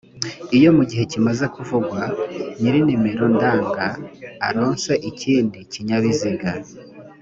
[0.57, 2.01] iyo mu gihe kimaze kuvugwa
[2.59, 3.85] ny’iri nimero ndanga
[4.47, 6.49] aronse ikindi kinyabiziga